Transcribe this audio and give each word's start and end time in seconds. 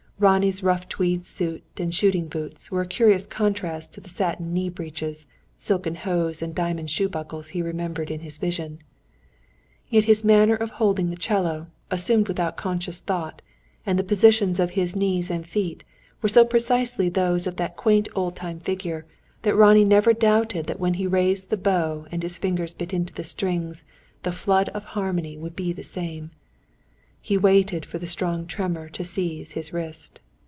Ronnie's 0.21 0.61
rough 0.61 0.87
tweed 0.87 1.25
suit 1.25 1.63
and 1.77 1.91
shooting 1.91 2.27
boots, 2.27 2.69
were 2.69 2.81
a 2.83 2.87
curious 2.87 3.25
contrast 3.25 3.93
to 3.95 4.01
the 4.01 4.07
satin 4.07 4.53
knee 4.53 4.69
breeches, 4.69 5.25
silken 5.57 5.95
hose, 5.95 6.43
and 6.43 6.53
diamond 6.53 6.91
shoe 6.91 7.09
buckles 7.09 7.47
he 7.47 7.63
remembered 7.63 8.11
in 8.11 8.19
his 8.19 8.37
vision; 8.37 8.77
yet 9.89 10.03
his 10.03 10.23
manner 10.23 10.53
of 10.53 10.69
holding 10.69 11.09
the 11.09 11.15
'cello, 11.15 11.65
assumed 11.89 12.27
without 12.27 12.55
conscious 12.55 12.99
thought, 12.99 13.41
and 13.83 13.97
the 13.97 14.03
positions 14.03 14.59
of 14.59 14.69
his 14.77 14.95
knees 14.95 15.31
and 15.31 15.47
feet, 15.47 15.83
were 16.21 16.29
so 16.29 16.45
precisely 16.45 17.09
those 17.09 17.47
of 17.47 17.55
that 17.55 17.75
quaint 17.75 18.07
old 18.13 18.35
time 18.35 18.59
figure, 18.59 19.07
that 19.41 19.55
Ronnie 19.55 19.83
never 19.85 20.13
doubted 20.13 20.67
that 20.67 20.79
when 20.79 20.93
he 20.93 21.07
raised 21.07 21.49
the 21.49 21.57
bow 21.57 22.05
and 22.11 22.21
his 22.21 22.37
fingers 22.37 22.75
bit 22.75 22.93
into 22.93 23.11
the 23.11 23.23
strings, 23.23 23.83
the 24.21 24.31
flood 24.31 24.69
of 24.69 24.83
harmony 24.83 25.35
would 25.35 25.55
be 25.55 25.73
the 25.73 25.81
same. 25.83 26.29
He 27.23 27.37
waited 27.37 27.85
for 27.85 27.99
the 27.99 28.07
strong 28.07 28.47
tremor 28.47 28.89
to 28.89 29.03
seize 29.03 29.51
his 29.51 29.71
wrist. 29.71 30.21